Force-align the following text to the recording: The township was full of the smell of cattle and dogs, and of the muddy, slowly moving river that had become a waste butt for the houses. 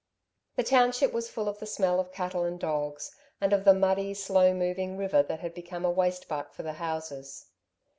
The 0.55 0.63
township 0.63 1.13
was 1.13 1.29
full 1.29 1.47
of 1.47 1.59
the 1.59 1.67
smell 1.67 1.99
of 1.99 2.11
cattle 2.11 2.43
and 2.43 2.59
dogs, 2.59 3.15
and 3.39 3.53
of 3.53 3.65
the 3.65 3.73
muddy, 3.75 4.15
slowly 4.15 4.51
moving 4.51 4.97
river 4.97 5.21
that 5.21 5.41
had 5.41 5.53
become 5.53 5.85
a 5.85 5.91
waste 5.91 6.27
butt 6.27 6.51
for 6.55 6.63
the 6.63 6.73
houses. 6.73 7.51